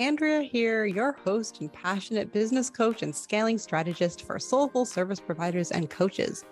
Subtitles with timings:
[0.00, 5.72] Andrea here, your host and passionate business coach and scaling strategist for soulful service providers
[5.72, 6.42] and coaches.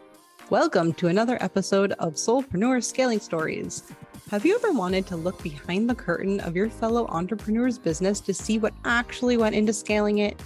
[0.50, 3.84] Welcome to another episode of Soulpreneur Scaling Stories.
[4.30, 8.34] Have you ever wanted to look behind the curtain of your fellow entrepreneur's business to
[8.34, 10.38] see what actually went into scaling it?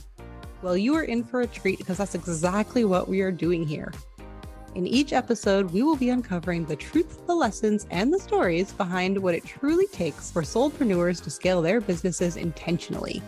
[0.63, 3.93] Well, you are in for a treat because that's exactly what we are doing here.
[4.75, 9.19] In each episode, we will be uncovering the truth, the lessons, and the stories behind
[9.19, 13.23] what it truly takes for soulpreneurs to scale their businesses intentionally.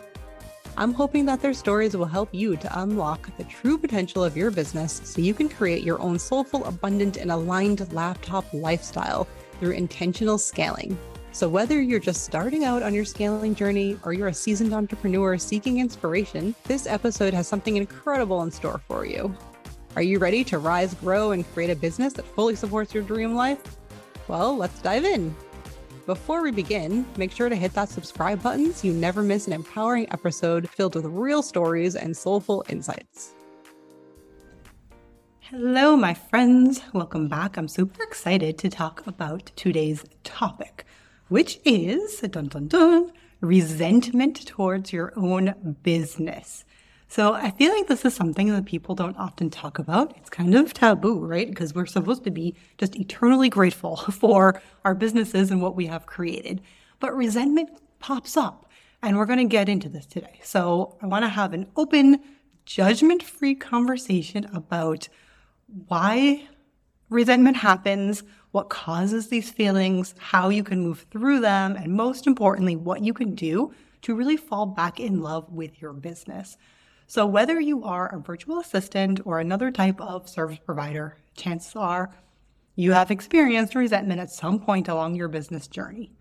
[0.79, 4.51] I'm hoping that their stories will help you to unlock the true potential of your
[4.51, 9.29] business so you can create your own soulful, abundant, and aligned laptop lifestyle
[9.61, 10.99] through intentional scaling.
[11.33, 15.37] So, whether you're just starting out on your scaling journey or you're a seasoned entrepreneur
[15.37, 19.37] seeking inspiration, this episode has something incredible in store for you.
[19.97, 23.37] Are you ready to rise, grow, and create a business that fully supports your dream
[23.37, 23.61] life?
[24.27, 25.37] Well, let's dive in.
[26.05, 29.53] Before we begin, make sure to hit that subscribe button so you never miss an
[29.53, 33.35] empowering episode filled with real stories and soulful insights.
[35.39, 36.83] Hello, my friends.
[36.93, 37.57] Welcome back.
[37.57, 40.87] I'm super excited to talk about today's topic,
[41.29, 46.65] which is dun dun dun resentment towards your own business.
[47.15, 50.17] So I feel like this is something that people don't often talk about.
[50.17, 51.49] It's kind of taboo, right?
[51.49, 56.07] Because we're supposed to be just eternally grateful for our businesses and what we have
[56.07, 56.61] created.
[56.99, 58.69] But resentment pops up,
[59.01, 60.41] and we're going to get into this today.
[60.43, 62.19] So I want to have an open,
[62.65, 65.09] judgment free conversation about
[65.87, 66.49] why
[67.11, 72.75] resentment happens, what causes these feelings, how you can move through them, and most importantly,
[72.75, 76.57] what you can do to really fall back in love with your business.
[77.07, 82.11] So, whether you are a virtual assistant or another type of service provider, chances are
[82.77, 86.13] you have experienced resentment at some point along your business journey.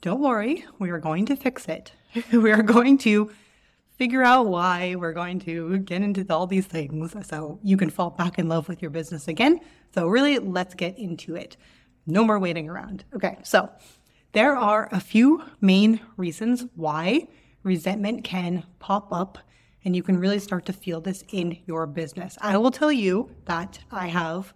[0.00, 1.92] Don't worry, we are going to fix it.
[2.32, 3.30] we are going to
[3.98, 4.94] figure out why.
[4.94, 8.68] We're going to get into all these things so you can fall back in love
[8.68, 9.60] with your business again.
[9.94, 11.56] So, really, let's get into it.
[12.06, 13.04] No more waiting around.
[13.14, 13.68] Okay, so
[14.32, 17.28] there are a few main reasons why
[17.62, 19.38] resentment can pop up
[19.84, 22.38] and you can really start to feel this in your business.
[22.40, 24.54] I will tell you that I have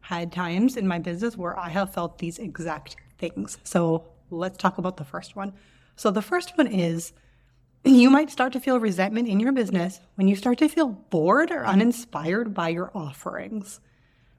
[0.00, 3.58] had times in my business where I have felt these exact things.
[3.64, 5.52] So let's talk about the first one.
[5.96, 7.12] So the first one is
[7.84, 11.50] you might start to feel resentment in your business when you start to feel bored
[11.50, 13.80] or uninspired by your offerings.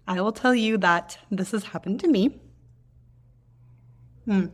[0.07, 2.39] I will tell you that this has happened to me.
[4.25, 4.47] Hmm.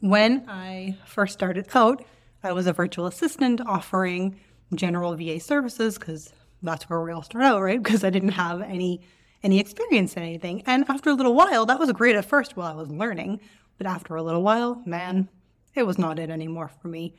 [0.00, 2.04] When I first started out,
[2.42, 4.38] I was a virtual assistant offering
[4.74, 7.82] general VA services because that's where we all start out, right?
[7.82, 9.00] Because I didn't have any
[9.42, 10.62] any experience in anything.
[10.66, 13.40] And after a little while, that was great at first while I was learning,
[13.76, 15.28] but after a little while, man,
[15.76, 17.14] it was not it anymore for me.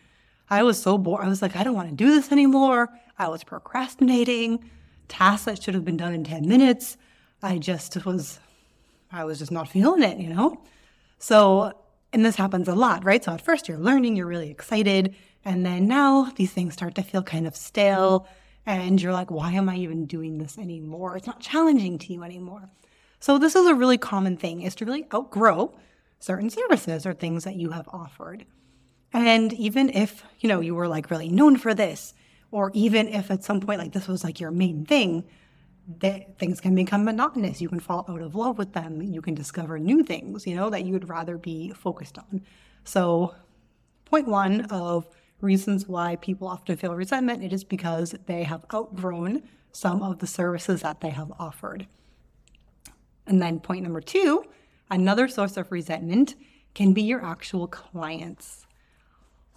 [0.50, 1.24] I was so bored.
[1.24, 2.90] I was like, I don't want to do this anymore.
[3.18, 4.70] I was procrastinating
[5.08, 6.98] tasks that should have been done in 10 minutes.
[7.42, 8.40] I just was
[9.12, 10.62] I was just not feeling it, you know?
[11.18, 11.74] So,
[12.14, 13.24] and this happens a lot, right?
[13.24, 15.16] So at first you're learning, you're really excited,
[15.46, 18.28] and then now these things start to feel kind of stale.
[18.66, 21.18] And you're like, why am I even doing this anymore?
[21.18, 22.70] It's not challenging to you anymore.
[23.20, 25.74] So this is a really common thing is to really outgrow
[26.20, 28.46] certain services or things that you have offered.
[29.12, 32.14] And even if, you know, you were like really known for this,
[32.52, 35.24] or even if at some point like this was like your main thing,
[36.00, 37.62] that things can become monotonous.
[37.62, 39.02] You can fall out of love with them.
[39.02, 42.44] You can discover new things, you know, that you would rather be focused on.
[42.84, 43.34] So
[44.06, 45.08] point one of
[45.42, 50.28] reasons why people often feel resentment, it is because they have outgrown some of the
[50.28, 51.88] services that they have offered.
[53.28, 54.44] And then point number two,
[54.90, 56.36] another source of resentment
[56.74, 58.66] can be your actual clients.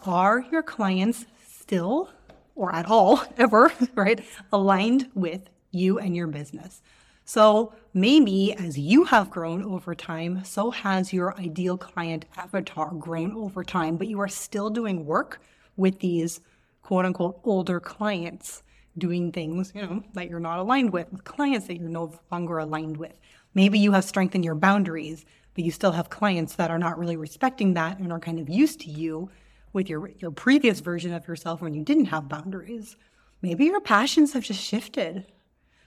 [0.04, 2.10] Are your clients still
[2.54, 4.22] or at all ever, right,
[4.52, 6.82] aligned with you and your business?
[7.24, 13.32] So maybe as you have grown over time, so has your ideal client avatar grown
[13.32, 15.40] over time, but you are still doing work
[15.76, 16.40] with these
[16.82, 18.62] quote unquote older clients
[18.98, 22.58] doing things, you know, that you're not aligned with, with clients that you're no longer
[22.58, 23.14] aligned with.
[23.54, 25.24] Maybe you have strengthened your boundaries,
[25.54, 28.48] but you still have clients that are not really respecting that and are kind of
[28.48, 29.30] used to you
[29.72, 32.96] with your your previous version of yourself when you didn't have boundaries.
[33.40, 35.26] Maybe your passions have just shifted.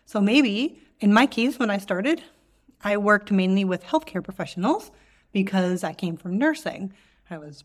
[0.06, 2.24] So maybe in my case when I started,
[2.82, 4.92] I worked mainly with healthcare professionals
[5.32, 6.94] because I came from nursing.
[7.30, 7.64] I was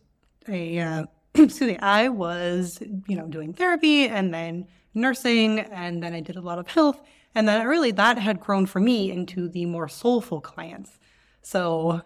[0.48, 1.04] a uh,
[1.34, 6.36] excuse me, I was, you know, doing therapy and then nursing, and then I did
[6.36, 7.00] a lot of health.
[7.34, 10.98] And then really that had grown for me into the more soulful clients.
[11.42, 12.02] So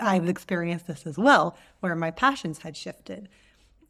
[0.00, 3.28] I've experienced this as well, where my passions had shifted.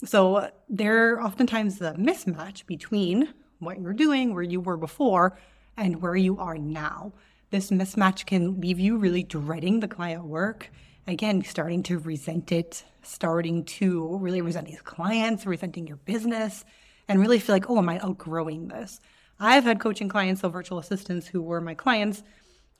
[0.04, 5.38] So there oftentimes the mismatch between what you're doing, where you were before,
[5.76, 7.12] and where you are now.
[7.50, 10.70] This mismatch can leave you really dreading the client work.
[11.08, 16.66] Again, starting to resent it, starting to really resent these clients, resenting your business,
[17.08, 19.00] and really feel like, oh, am I outgrowing this?
[19.40, 22.22] I've had coaching clients, so virtual assistants who were my clients,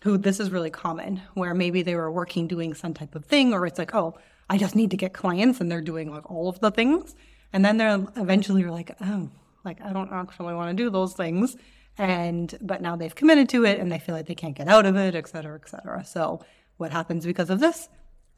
[0.03, 3.55] who this is really common, where maybe they were working doing some type of thing,
[3.55, 4.19] or it's like, oh,
[4.51, 7.15] I just need to get clients, and they're doing like all of the things.
[7.55, 9.31] And then they're eventually you're like, oh,
[9.65, 11.57] like I don't actually want to do those things.
[11.97, 14.85] And but now they've committed to it and they feel like they can't get out
[14.85, 16.05] of it, et cetera, et cetera.
[16.05, 16.45] So
[16.77, 17.89] what happens because of this?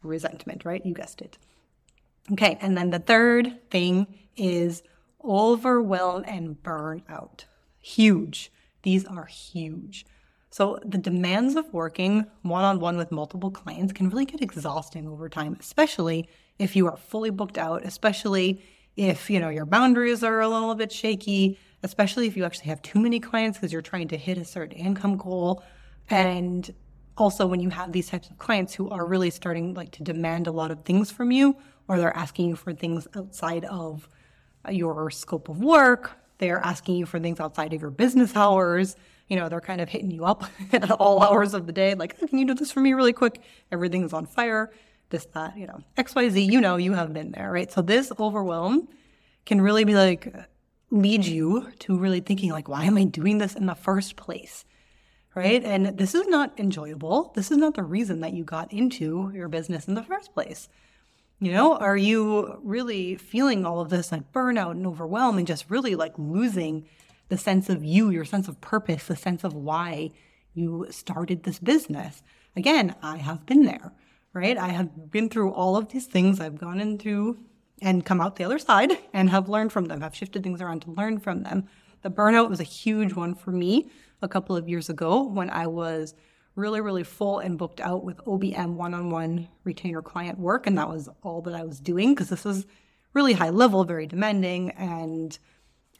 [0.02, 0.84] Resentment, right?
[0.84, 1.38] You guessed it.
[2.32, 4.06] Okay, and then the third thing
[4.36, 4.82] is
[5.24, 7.44] overwhelm and burnout.
[7.80, 8.52] Huge.
[8.82, 10.06] These are huge.
[10.50, 15.06] So the demands of working one on one with multiple clients can really get exhausting
[15.06, 18.62] over time, especially if you are fully booked out, especially
[18.96, 22.82] if, you know, your boundaries are a little bit shaky, especially if you actually have
[22.82, 25.62] too many clients because you're trying to hit a certain income goal.
[26.08, 26.74] And
[27.20, 30.46] also when you have these types of clients who are really starting like to demand
[30.46, 31.56] a lot of things from you
[31.88, 34.08] or they're asking you for things outside of
[34.70, 38.96] your scope of work, they're asking you for things outside of your business hours.
[39.28, 42.18] You know, they're kind of hitting you up at all hours of the day, like,
[42.18, 43.42] can you do this for me really quick?
[43.70, 44.70] Everything's on fire
[45.10, 47.70] this, that, you know, XYZ, you know, you have been there, right?
[47.70, 48.88] So this overwhelm
[49.44, 50.32] can really be like,
[50.90, 54.64] lead you to really thinking, like, why am I doing this in the first place?
[55.40, 55.64] Right.
[55.64, 57.32] And this is not enjoyable.
[57.34, 60.68] This is not the reason that you got into your business in the first place.
[61.38, 65.70] You know, are you really feeling all of this like burnout and overwhelm and just
[65.70, 66.86] really like losing
[67.28, 70.10] the sense of you, your sense of purpose, the sense of why
[70.52, 72.22] you started this business?
[72.54, 73.92] Again, I have been there
[74.32, 74.56] right?
[74.56, 76.40] I have been through all of these things.
[76.40, 77.38] I've gone into
[77.82, 80.02] and come out the other side and have learned from them.
[80.02, 81.66] I've shifted things around to learn from them.
[82.02, 83.90] The burnout was a huge one for me
[84.22, 86.14] a couple of years ago when I was
[86.54, 90.66] really, really full and booked out with OBM one on one retainer client work.
[90.66, 92.66] And that was all that I was doing because this was
[93.14, 94.70] really high level, very demanding.
[94.70, 95.38] And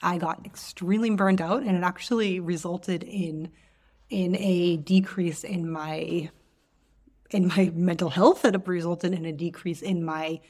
[0.03, 3.51] I got extremely burned out and it actually resulted in
[4.09, 6.31] in a decrease in my
[7.31, 10.41] in my mental health that resulted in a decrease in my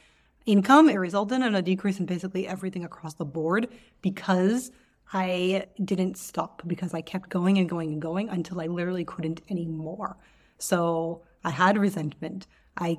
[0.47, 0.89] income.
[0.89, 3.69] It resulted in a decrease in basically everything across the board
[4.01, 4.71] because
[5.13, 9.43] I didn't stop because I kept going and going and going until I literally couldn't
[9.51, 10.17] anymore.
[10.59, 12.47] So I had resentment.
[12.77, 12.99] I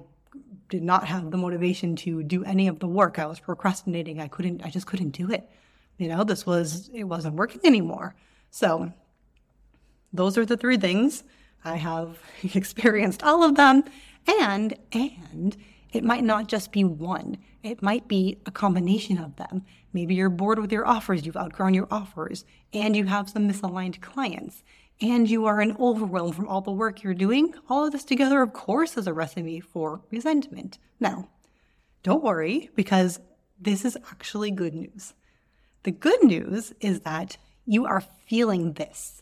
[0.69, 3.19] did not have the motivation to do any of the work.
[3.19, 4.19] I was procrastinating.
[4.19, 5.49] I couldn't, I just couldn't do it.
[5.97, 8.15] You know, this was, it wasn't working anymore.
[8.49, 8.91] So
[10.11, 11.23] those are the three things
[11.63, 12.17] I have
[12.55, 13.83] experienced all of them.
[14.39, 15.55] And, and
[15.93, 17.37] it might not just be one.
[17.63, 19.65] It might be a combination of them.
[19.93, 22.43] Maybe you're bored with your offers, you've outgrown your offers,
[22.73, 24.63] and you have some misaligned clients,
[24.99, 27.53] and you are an overwhelm from all the work you're doing.
[27.69, 30.79] All of this together, of course, is a recipe for resentment.
[30.99, 31.29] Now,
[32.03, 33.19] don't worry, because
[33.59, 35.13] this is actually good news.
[35.83, 39.21] The good news is that you are feeling this.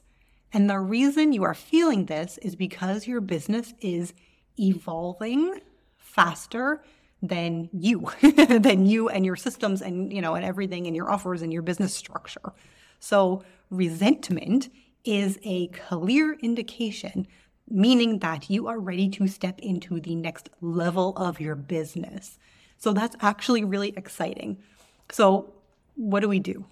[0.53, 4.13] And the reason you are feeling this is because your business is
[4.57, 5.59] evolving
[5.97, 6.81] faster
[7.21, 11.42] than you, than you and your systems and, you know, and everything and your offers
[11.42, 12.54] and your business structure.
[12.99, 14.69] So resentment
[15.04, 17.28] is a clear indication,
[17.69, 22.38] meaning that you are ready to step into the next level of your business.
[22.78, 24.57] So that's actually really exciting.
[25.11, 25.54] So
[25.95, 26.66] what do we do?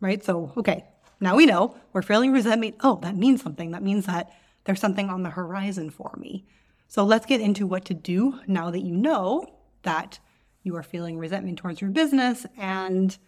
[0.00, 0.24] Right?
[0.24, 0.84] So, okay,
[1.20, 2.76] now we know we're feeling resentment.
[2.80, 3.70] Oh, that means something.
[3.72, 4.32] That means that
[4.64, 6.44] there's something on the horizon for me.
[6.88, 9.46] So let's get into what to do now that you know
[9.82, 10.18] that
[10.62, 13.18] you are feeling resentment towards your business and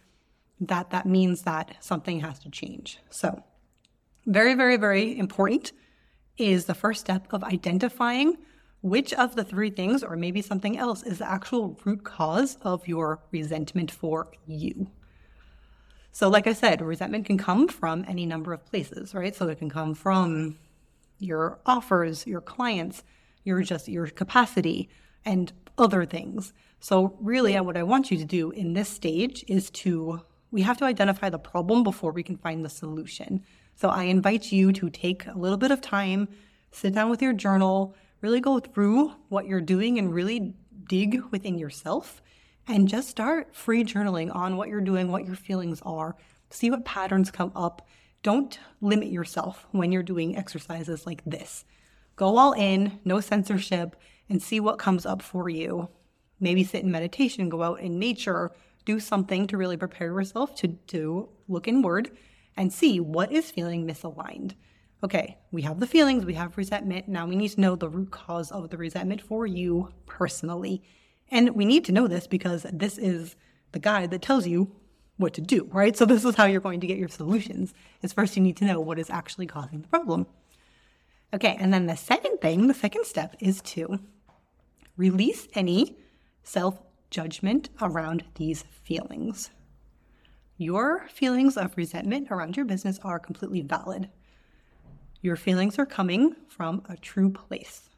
[0.60, 2.98] that that means that something has to change.
[3.10, 3.42] So,
[4.26, 5.72] very, very, very important
[6.38, 8.38] is the first step of identifying
[8.80, 12.86] which of the three things, or maybe something else, is the actual root cause of
[12.86, 14.88] your resentment for you.
[16.12, 19.34] So, like I said, resentment can come from any number of places, right?
[19.34, 20.58] So, it can come from
[21.18, 23.02] your offers, your clients,
[23.44, 24.90] your just your capacity,
[25.24, 26.52] and other things.
[26.80, 30.78] So, really, what I want you to do in this stage is to we have
[30.78, 33.42] to identify the problem before we can find the solution.
[33.74, 36.28] So, I invite you to take a little bit of time,
[36.70, 40.54] sit down with your journal, really go through what you're doing, and really
[40.86, 42.20] dig within yourself
[42.66, 46.16] and just start free journaling on what you're doing, what your feelings are.
[46.50, 47.86] See what patterns come up.
[48.22, 51.64] Don't limit yourself when you're doing exercises like this.
[52.16, 53.96] Go all in, no censorship,
[54.28, 55.88] and see what comes up for you.
[56.40, 58.52] Maybe sit in meditation, go out in nature,
[58.84, 62.10] do something to really prepare yourself to, to look inward
[62.56, 64.52] and see what is feeling misaligned.
[65.02, 67.08] Okay, we have the feelings, we have resentment.
[67.08, 70.82] Now we need to know the root cause of the resentment for you personally.
[71.30, 73.36] And we need to know this because this is
[73.72, 74.70] the guide that tells you
[75.16, 75.96] what to do, right?
[75.96, 77.74] So this is how you're going to get your solutions.
[78.02, 80.26] Is first you need to know what is actually causing the problem.
[81.32, 83.98] Okay, and then the second thing, the second step is to
[84.96, 85.96] release any
[86.42, 89.50] self judgment around these feelings.
[90.56, 94.08] Your feelings of resentment around your business are completely valid.
[95.20, 97.88] Your feelings are coming from a true place.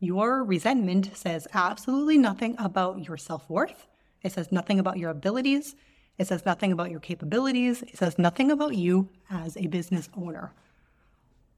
[0.00, 3.86] Your resentment says absolutely nothing about your self worth.
[4.22, 5.76] It says nothing about your abilities.
[6.18, 7.82] It says nothing about your capabilities.
[7.82, 10.52] It says nothing about you as a business owner.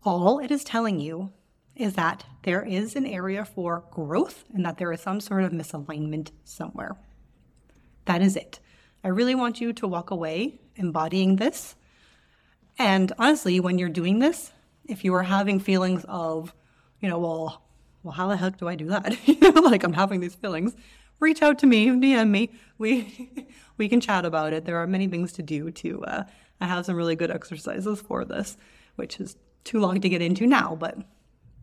[0.04, 1.32] All it is telling you
[1.76, 5.52] is that there is an area for growth and that there is some sort of
[5.52, 6.96] misalignment somewhere.
[8.04, 8.60] That is it.
[9.04, 11.74] I really want you to walk away embodying this.
[12.78, 14.52] And honestly, when you're doing this,
[14.86, 16.54] if you are having feelings of,
[17.00, 17.62] you know, well,
[18.02, 19.16] well, how the heck do I do that?
[19.28, 20.74] you know, like I'm having these feelings.
[21.20, 22.50] Reach out to me, DM me.
[22.78, 24.64] We we can chat about it.
[24.64, 25.70] There are many things to do.
[25.70, 26.24] To uh,
[26.60, 28.56] I have some really good exercises for this,
[28.96, 30.98] which is too long to get into now, but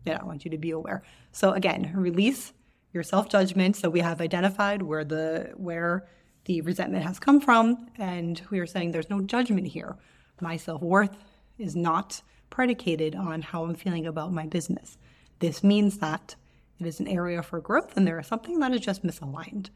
[0.06, 1.02] know, I want you to be aware.
[1.32, 2.52] So again, release
[2.92, 3.76] your self judgment.
[3.76, 6.06] So we have identified where the where
[6.46, 9.96] the resentment has come from, and we are saying there's no judgment here.
[10.40, 11.16] My self worth
[11.58, 14.98] is not predicated on how I'm feeling about my business.
[15.38, 16.34] This means that
[16.78, 19.68] it is an area for growth and there is something that is just misaligned.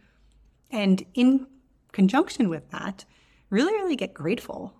[0.71, 1.47] And in
[1.93, 3.04] conjunction with that,
[3.50, 4.75] really, really get grateful.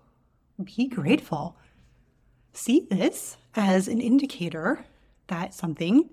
[0.63, 1.55] Be grateful.
[2.53, 4.85] See this as an indicator
[5.27, 6.09] that something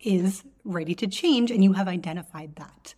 [0.00, 2.94] is ready to change and you have identified that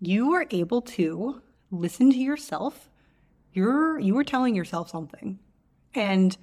[0.00, 2.88] you are able to listen to yourself.
[3.52, 5.38] You're you are telling yourself something.
[5.94, 6.36] And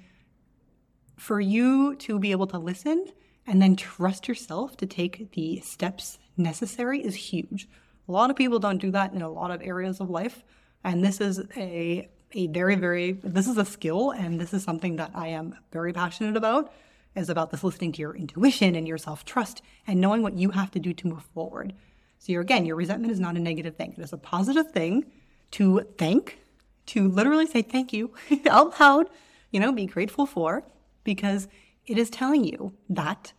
[1.16, 3.06] for you to be able to listen
[3.46, 7.68] and then trust yourself to take the steps necessary is huge.
[8.08, 10.42] A lot of people don't do that in a lot of areas of life.
[10.84, 14.96] And this is a a very, very this is a skill and this is something
[14.96, 16.72] that I am very passionate about
[17.16, 20.70] is about this listening to your intuition and your self-trust and knowing what you have
[20.72, 21.72] to do to move forward.
[22.18, 23.94] So you're, again, your resentment is not a negative thing.
[23.96, 25.06] It is a positive thing
[25.52, 26.38] to thank,
[26.86, 28.12] to literally say thank you
[28.50, 29.08] out loud,
[29.50, 30.64] you know, be grateful for,
[31.04, 31.48] because
[31.86, 33.32] it is telling you that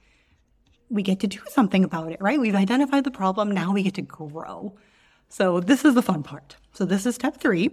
[0.90, 2.40] we get to do something about it, right?
[2.40, 3.52] We've identified the problem.
[3.52, 4.78] Now we get to grow.
[5.28, 6.56] So this is the fun part.
[6.74, 7.72] So this is step three.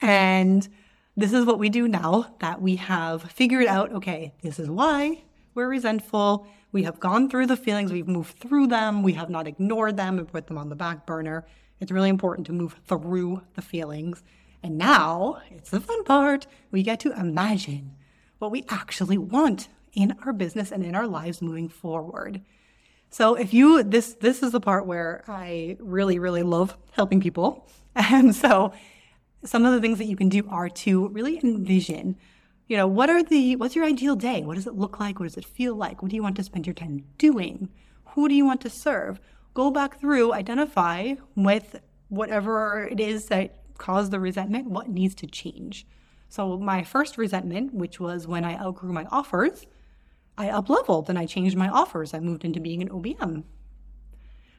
[0.00, 0.68] And
[1.16, 5.22] this is what we do now that we have figured out, okay, this is why
[5.58, 6.46] we're resentful.
[6.70, 10.16] We have gone through the feelings, we've moved through them, we have not ignored them
[10.16, 11.44] and put them on the back burner.
[11.80, 14.22] It's really important to move through the feelings.
[14.62, 16.46] And now it's the fun part.
[16.70, 17.96] We get to imagine
[18.38, 22.40] what we actually want in our business and in our lives moving forward.
[23.10, 27.66] So if you this this is the part where I really really love helping people.
[27.96, 28.72] And so
[29.44, 32.16] some of the things that you can do are to really envision
[32.68, 34.42] you know, what are the, what's your ideal day?
[34.42, 35.18] What does it look like?
[35.18, 36.02] What does it feel like?
[36.02, 37.70] What do you want to spend your time doing?
[38.10, 39.20] Who do you want to serve?
[39.54, 45.26] Go back through, identify with whatever it is that caused the resentment, what needs to
[45.26, 45.86] change.
[46.28, 49.66] So my first resentment, which was when I outgrew my offers,
[50.36, 52.12] I upleveled and I changed my offers.
[52.12, 53.44] I moved into being an OBM.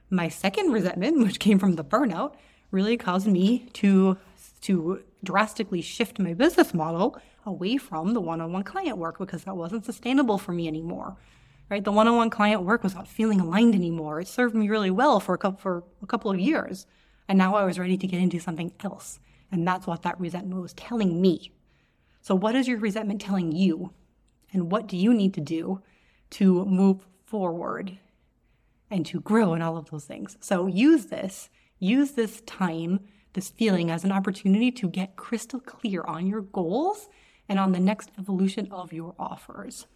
[0.10, 2.34] My second resentment, which came from the burnout,
[2.72, 4.18] really caused me to
[4.62, 9.86] to drastically shift my business model away from the one-on-one client work because that wasn't
[9.86, 11.18] sustainable for me anymore.
[11.70, 11.84] Right?
[11.84, 14.20] The one-on-one client work was not feeling aligned anymore.
[14.20, 16.88] It served me really well for a couple, for a couple of years.
[17.28, 19.20] And now I was ready to get into something else.
[19.52, 21.52] And that's what that resentment was telling me.
[22.22, 23.94] So what is your resentment telling you?
[24.52, 25.82] And what do you need to do
[26.32, 28.00] to move forward
[28.90, 30.38] and to grow and all of those things?
[30.40, 33.02] So use this, use this time,
[33.34, 37.10] this feeling as an opportunity to get crystal clear on your goals
[37.50, 39.88] and on the next evolution of your offers.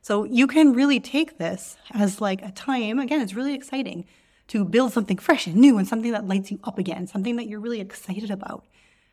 [0.00, 4.04] So you can really take this as like a time, again, it's really exciting
[4.48, 7.46] to build something fresh and new and something that lights you up again, something that
[7.46, 8.64] you're really excited about.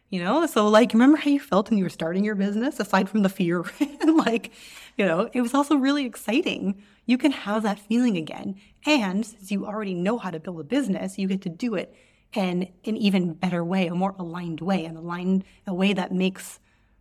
[0.09, 3.07] You know, so like, remember how you felt when you were starting your business, aside
[3.07, 3.63] from the fear?
[4.07, 4.51] like,
[4.97, 6.81] you know, it was also really exciting.
[7.05, 8.55] You can have that feeling again.
[8.87, 11.95] And since you already know how to build a business, you get to do it
[12.33, 16.59] in an even better way, a more aligned way, an aligned, a way that makes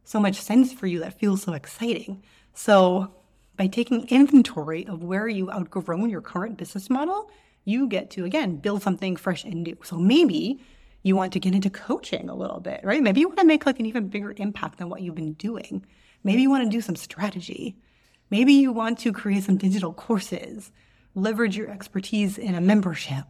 [0.09, 2.23] so much sense for you that feels so exciting.
[2.55, 3.13] So,
[3.59, 7.31] by taking inventory of where you outgrown your current business model,
[7.67, 9.77] you get to again build something fresh and new.
[9.83, 10.61] So maybe
[11.03, 13.03] you want to get into coaching a little bit, right?
[13.03, 15.85] Maybe you want to make like an even bigger impact than what you've been doing.
[16.25, 17.77] Maybe you want to do some strategy.
[18.31, 20.73] Maybe you want to create some digital courses,
[21.15, 23.27] leverage your expertise in a membership.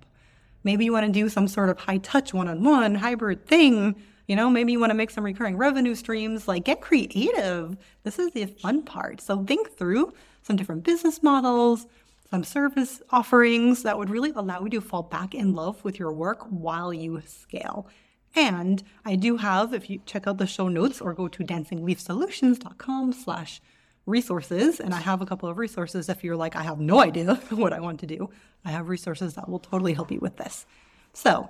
[0.62, 3.96] Maybe you want to do some sort of high touch one on one hybrid thing.
[4.28, 6.46] You know, maybe you want to make some recurring revenue streams.
[6.46, 7.76] Like, get creative.
[8.04, 9.20] This is the fun part.
[9.22, 11.86] So, think through some different business models,
[12.30, 16.12] some service offerings that would really allow you to fall back in love with your
[16.12, 17.88] work while you scale.
[18.34, 23.14] And I do have, if you check out the show notes or go to dancingleafsolutions.com
[23.14, 23.62] slash
[24.04, 27.34] resources, and I have a couple of resources if you're like, I have no idea
[27.50, 28.28] what I want to do.
[28.62, 30.66] I have resources that will totally help you with this.
[31.14, 31.48] So,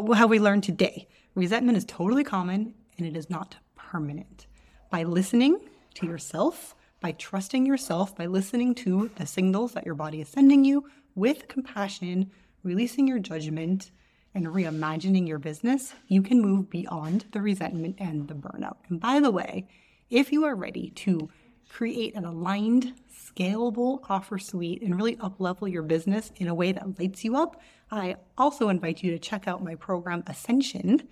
[0.00, 1.08] what have we learned today?
[1.34, 4.46] Resentment is totally common and it is not permanent.
[4.90, 5.60] By listening
[5.94, 10.64] to yourself, by trusting yourself, by listening to the signals that your body is sending
[10.64, 12.30] you with compassion,
[12.62, 13.90] releasing your judgment,
[14.34, 18.76] and reimagining your business, you can move beyond the resentment and the burnout.
[18.88, 19.68] And by the way,
[20.08, 21.28] if you are ready to
[21.68, 26.98] create an aligned, scalable offer suite and really uplevel your business in a way that
[26.98, 27.60] lights you up,
[27.92, 31.06] I also invite you to check out my program Ascension,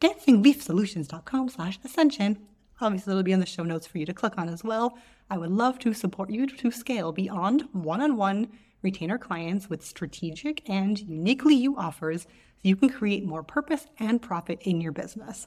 [0.00, 2.38] dancingleafsolutions.com slash ascension.
[2.80, 4.98] Obviously, it'll be in the show notes for you to click on as well.
[5.30, 8.48] I would love to support you to scale beyond one on one
[8.82, 12.28] retainer clients with strategic and uniquely you offers so
[12.62, 15.46] you can create more purpose and profit in your business.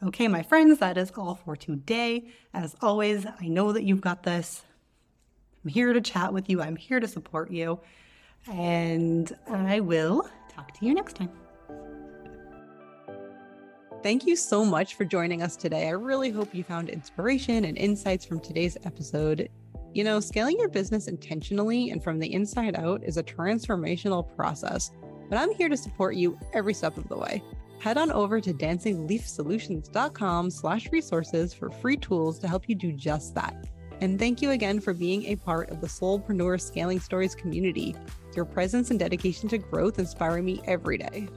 [0.00, 2.28] Okay, my friends, that is all for today.
[2.54, 4.62] As always, I know that you've got this.
[5.64, 7.80] I'm here to chat with you, I'm here to support you,
[8.48, 11.30] and I will talk to you next time.
[14.02, 15.86] Thank you so much for joining us today.
[15.88, 19.50] I really hope you found inspiration and insights from today's episode.
[19.92, 24.90] You know, scaling your business intentionally and from the inside out is a transformational process,
[25.28, 27.42] but I'm here to support you every step of the way.
[27.80, 33.34] Head on over to dancingleafsolutions.com slash resources for free tools to help you do just
[33.34, 33.66] that.
[34.00, 37.94] And thank you again for being a part of the Soulpreneur Scaling Stories community.
[38.34, 41.28] Your presence and dedication to growth inspire me every day.